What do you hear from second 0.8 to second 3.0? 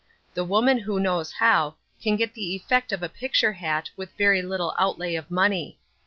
knows how, can get the effect